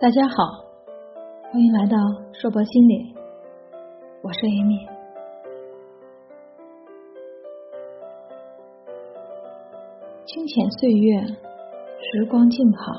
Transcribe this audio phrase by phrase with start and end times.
[0.00, 0.64] 大家好，
[1.50, 1.96] 欢迎来到
[2.32, 3.16] 硕博心理，
[4.22, 4.88] 我是 Amy。
[10.24, 12.92] 清浅岁月，时光静好，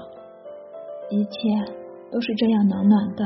[1.09, 1.39] 一切
[2.11, 3.23] 都是这样暖暖的。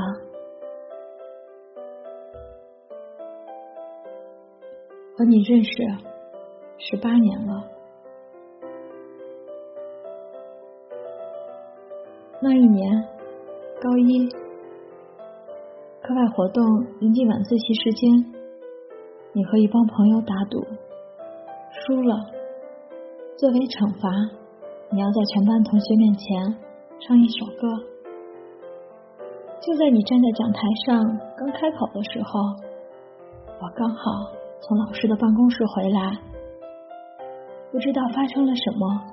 [5.17, 5.71] 和你认识
[6.77, 7.71] 十八年了，
[12.39, 13.12] 那一年。
[13.93, 14.27] 高一，
[16.01, 16.65] 课外活动
[16.99, 18.09] 临近晚自习时间，
[19.33, 20.65] 你和一帮朋友打赌，
[21.69, 22.17] 输了，
[23.37, 24.09] 作为惩罚，
[24.89, 26.57] 你要在全班同学面前
[27.05, 27.69] 唱一首歌。
[29.61, 30.97] 就在你站在讲台上
[31.37, 32.39] 刚开口的时候，
[33.61, 34.01] 我刚好
[34.57, 36.17] 从老师的办公室回来，
[37.71, 39.05] 不知道发生了什么，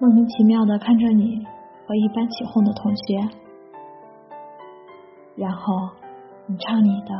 [0.00, 1.38] 莫名其妙的看着你
[1.86, 3.38] 和一班起哄的同学。
[5.34, 5.88] 然后
[6.46, 7.14] 你唱你的，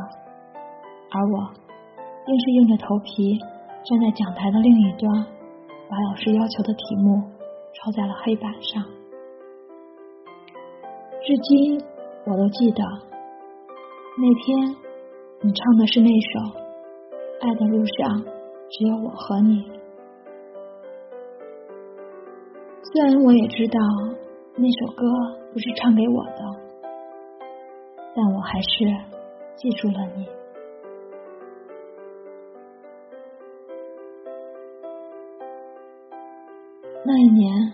[1.11, 1.53] 而我
[2.27, 5.25] 硬是硬着头皮站在讲台的另一端，
[5.89, 7.21] 把老师要求的题目
[7.73, 8.83] 抄在了黑板上。
[11.25, 11.81] 至今
[12.25, 12.83] 我都记得，
[14.17, 14.75] 那天
[15.41, 16.39] 你唱的是那首
[17.41, 18.23] 《爱的路上
[18.69, 19.69] 只有我和你》。
[22.93, 23.79] 虽然我也知道
[24.55, 25.03] 那首歌
[25.51, 26.62] 不是唱给我的。
[28.15, 28.67] 但我还是
[29.55, 30.27] 记住了你。
[37.05, 37.73] 那一年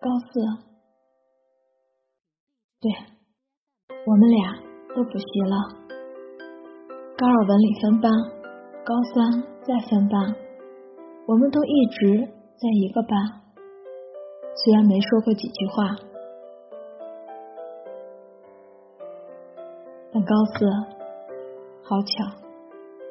[0.00, 0.40] 高四，
[2.80, 2.92] 对，
[4.06, 4.54] 我们俩
[4.94, 5.56] 都补习了。
[7.16, 8.12] 高二文理分班，
[8.84, 10.36] 高三再分班，
[11.26, 12.20] 我们都一直
[12.56, 13.18] 在一个班，
[14.54, 16.11] 虽然没说过几句话。
[20.14, 20.66] 但高四，
[21.82, 22.36] 好巧，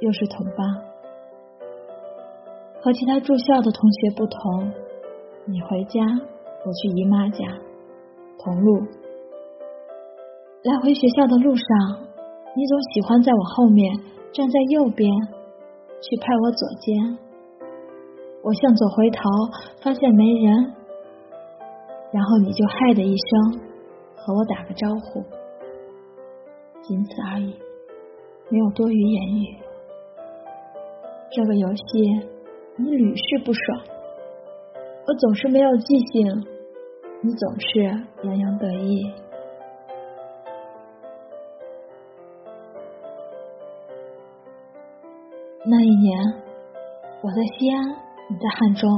[0.01, 0.67] 又是同班。
[2.79, 4.72] 和其他住校的同学不同，
[5.45, 6.00] 你回家，
[6.63, 7.44] 我去姨妈家，
[8.38, 8.85] 同路。
[10.63, 11.66] 来回学校的路上，
[12.56, 13.97] 你总喜欢在我后面，
[14.31, 15.11] 站在右边，
[16.01, 17.17] 去拍我左肩。
[18.44, 19.22] 我向左回头，
[19.81, 20.73] 发现没人，
[22.11, 23.59] 然后你就嗨的一声，
[24.16, 25.41] 和我打个招呼。
[26.83, 27.55] 仅此而已，
[28.49, 29.57] 没有多余言语。
[31.31, 31.83] 这个游戏
[32.75, 33.81] 你屡试不爽，
[35.07, 36.27] 我总是没有记性，
[37.21, 37.79] 你总是
[38.23, 39.13] 洋洋得意。
[45.63, 46.19] 那一年，
[47.21, 47.89] 我在西安，
[48.29, 48.89] 你在汉中，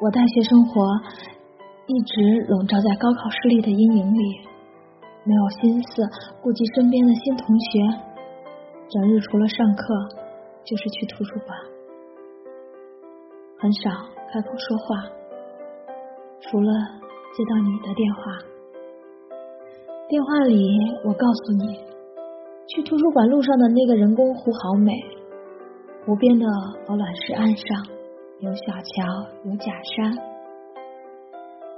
[0.00, 1.35] 我大学生活。
[1.88, 4.40] 一直笼罩在高考失利的阴影里，
[5.22, 6.02] 没有心思
[6.42, 7.78] 顾及身边的新同学，
[8.88, 9.94] 整日除了上课
[10.64, 11.56] 就是去图书馆，
[13.60, 13.90] 很少
[14.32, 15.04] 开口说话，
[16.40, 16.72] 除了
[17.36, 18.20] 接到你的电话。
[20.08, 20.66] 电话里
[21.04, 21.78] 我告诉你，
[22.66, 24.92] 去图书馆路上的那个人工湖好美，
[26.04, 26.46] 湖边的
[26.88, 27.86] 鹅卵石岸上
[28.40, 30.35] 有小桥，有假山。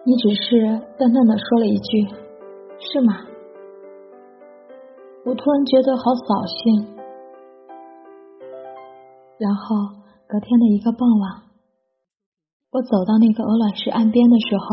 [0.08, 2.08] 你只是淡淡的说了一句
[2.80, 3.12] ：“是吗？”
[5.26, 6.96] 我突然觉得好扫兴。
[9.36, 9.76] 然后
[10.26, 11.42] 隔天的一个傍晚，
[12.72, 14.64] 我走到那个鹅卵石岸边的时候，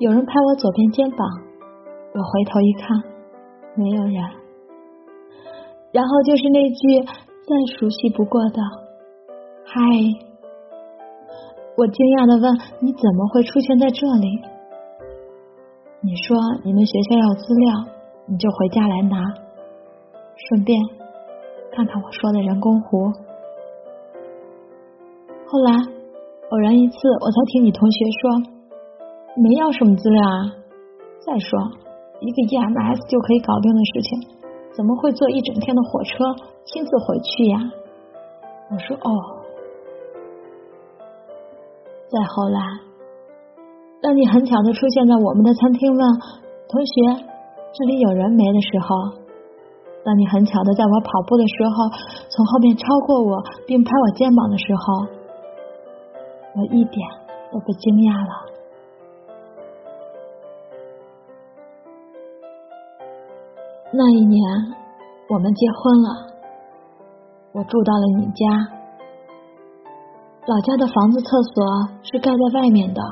[0.00, 1.18] 有人拍我左边肩膀，
[2.14, 2.96] 我回头一看，
[3.76, 4.14] 没有人。
[5.92, 8.62] 然后就是那句再熟悉不过的
[9.68, 9.76] “嗨”。
[11.76, 14.40] 我惊讶的问：“你怎么会出现在这里？”
[16.00, 16.32] 你说
[16.64, 17.84] ：“你们学校要资料，
[18.24, 19.20] 你就回家来拿，
[20.48, 20.72] 顺便
[21.76, 23.12] 看看我说的人工湖。”
[25.52, 25.76] 后来
[26.48, 28.40] 偶然一次，我才听你同学说
[29.36, 30.56] ：“没要什么资料啊？
[31.20, 31.60] 再说
[32.20, 34.08] 一个 EMS 就可以搞定的事情，
[34.72, 36.24] 怎么会坐一整天的火车
[36.64, 37.60] 亲自回去呀？”
[38.72, 39.35] 我说：“哦。”
[42.08, 42.60] 再后来，
[44.00, 46.00] 当你很巧的出现在我们的餐厅，问
[46.68, 47.26] 同学
[47.74, 49.18] 这里有人没的时候；
[50.04, 51.90] 当你很巧的在我跑步的时候，
[52.30, 55.06] 从后面超过我并拍我肩膀的时候，
[56.54, 57.08] 我一点
[57.52, 58.46] 都不惊讶了。
[63.92, 64.40] 那一年，
[65.28, 66.08] 我们结婚了，
[67.52, 68.75] 我住到了你家。
[70.46, 71.64] 老家的房子厕所
[72.04, 73.02] 是盖在外面的，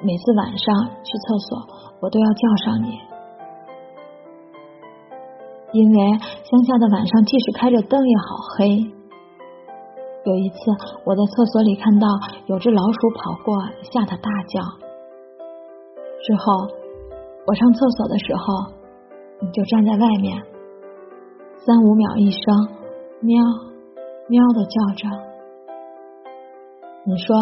[0.00, 1.60] 每次晚上去厕所，
[2.00, 2.98] 我都要叫上你，
[5.72, 8.24] 因为乡下的晚上即使开着灯也好
[8.56, 8.78] 黑。
[10.24, 10.56] 有一次
[11.04, 12.08] 我在厕所里看到
[12.46, 13.54] 有只老鼠跑过，
[13.92, 14.62] 吓得大叫。
[16.24, 16.66] 之后
[17.46, 18.72] 我上厕所的时候，
[19.42, 20.42] 你就站在外面，
[21.58, 22.40] 三五秒一声
[23.20, 23.44] 喵
[24.28, 25.29] 喵的叫着。
[27.10, 27.34] 你说。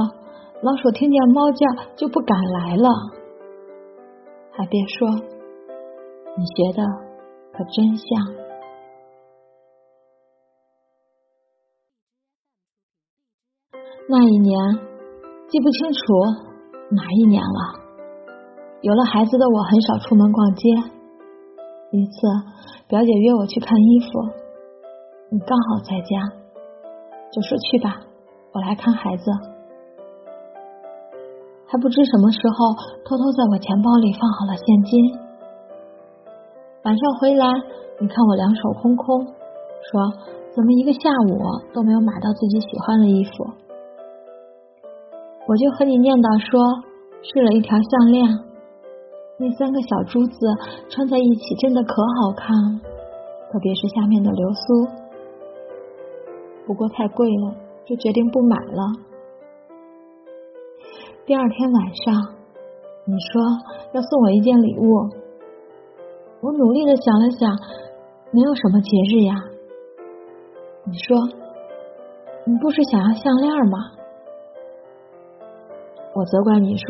[0.61, 2.89] 老鼠听见猫叫就不敢来了，
[4.51, 5.09] 还别说，
[6.37, 6.83] 你学的
[7.53, 8.09] 可真像。
[14.09, 14.59] 那一年
[15.47, 16.01] 记不清楚
[16.91, 17.79] 哪一年了，
[18.81, 20.69] 有了孩子的我很少出门逛街。
[21.93, 22.27] 一次，
[22.89, 24.09] 表姐约我去看衣服，
[25.31, 26.19] 你刚好在家，
[27.31, 28.01] 就说去吧，
[28.53, 29.58] 我来看孩子。
[31.71, 32.73] 还不知什么时候
[33.05, 34.91] 偷偷在我钱包里放好了现金。
[36.83, 37.45] 晚上回来，
[38.01, 40.01] 你看我两手空空，说
[40.57, 41.37] 怎么一个下午
[41.75, 43.33] 都没有买到自己喜欢的衣服。
[45.47, 46.59] 我就和你念叨说
[47.21, 48.25] 试了一条项链，
[49.39, 50.39] 那三个小珠子
[50.89, 52.49] 穿在一起真的可好看，
[53.53, 54.89] 特别是下面的流苏。
[56.67, 57.55] 不过太贵了，
[57.85, 59.08] 就决定不买了。
[61.29, 62.15] 第二天晚上，
[63.05, 63.43] 你说
[63.93, 64.97] 要送我一件礼物，
[66.41, 67.53] 我努力的想了想，
[68.33, 69.35] 没有什么节日呀。
[70.87, 71.19] 你说，
[72.47, 73.77] 你不是想要项链吗？
[76.15, 76.87] 我责怪你说，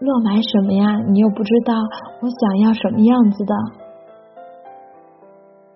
[0.00, 0.98] 乱买什么呀？
[1.06, 1.74] 你又不知道
[2.20, 3.54] 我想要什么样子的。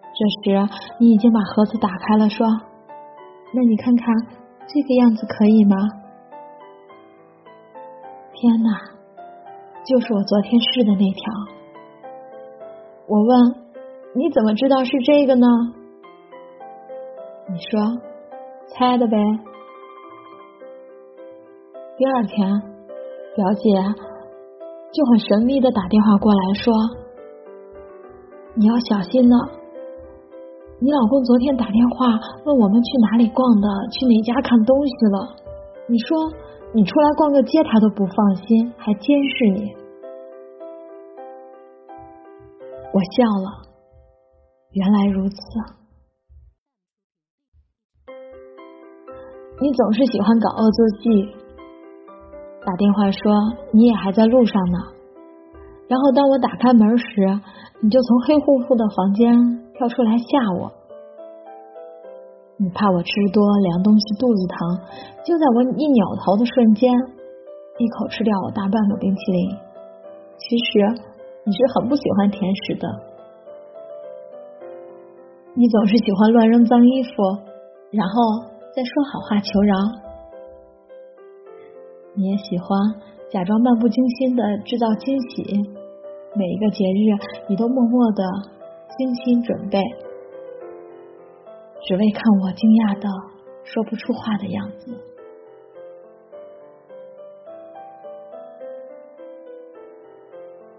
[0.02, 0.68] 这时，
[0.98, 2.44] 你已经把盒子打开了，说
[3.54, 4.04] ：“那你看看
[4.66, 5.76] 这个样子可以吗？”
[8.42, 8.70] 天哪，
[9.86, 11.32] 就是我昨天试的那条。
[13.06, 13.54] 我问
[14.16, 15.46] 你怎么知道是这个呢？
[17.48, 18.02] 你说
[18.66, 19.16] 猜的呗。
[21.96, 22.50] 第二天，
[23.36, 23.70] 表姐
[24.90, 26.74] 就很神秘的打电话过来说
[28.58, 29.36] ：“你要小心呢，
[30.80, 35.28] 你老公昨天打电话问我们去哪里逛的，去哪家看东西了。
[35.86, 36.18] 你说。”
[36.74, 39.74] 你出来逛个街，他都不放心，还监视你。
[42.94, 43.68] 我笑了，
[44.70, 45.36] 原来如此。
[49.60, 51.34] 你总是喜欢搞恶作剧，
[52.64, 53.20] 打电话说
[53.72, 54.78] 你也还在路上呢，
[55.88, 57.04] 然后当我打开门时，
[57.82, 60.72] 你就从黑乎乎的房间跳出来吓我。
[62.58, 64.78] 你怕我吃多凉东西肚子疼，
[65.24, 66.92] 就在我一扭头的瞬间，
[67.78, 69.56] 一口吃掉我大半个冰淇淋。
[70.38, 71.02] 其实
[71.44, 72.86] 你是很不喜欢甜食的，
[75.54, 77.10] 你总是喜欢乱扔脏衣服，
[77.90, 79.74] 然后再说好话求饶。
[82.14, 82.68] 你也喜欢
[83.30, 85.42] 假装漫不经心的制造惊喜，
[86.36, 88.22] 每一个节日你都默默的
[88.98, 89.80] 精心准备。
[91.92, 93.06] 只为看我惊讶的
[93.64, 94.98] 说不出话的样子。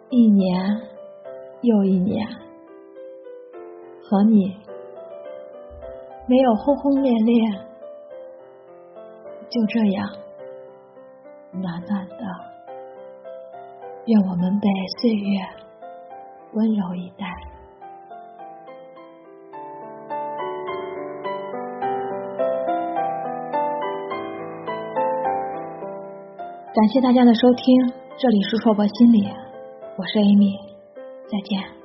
[0.10, 0.82] 一年
[1.62, 2.28] 又一年，
[4.02, 4.58] 和你
[6.28, 7.62] 没有轰轰烈烈，
[9.52, 10.10] 就这样
[11.52, 12.26] 暖暖的。
[14.08, 14.68] 愿我们被
[14.98, 15.40] 岁月
[16.54, 17.53] 温柔以待。
[26.76, 29.28] 感谢大家的收听，这里是硕博心理，
[29.96, 30.58] 我是 Amy，
[31.30, 31.83] 再见。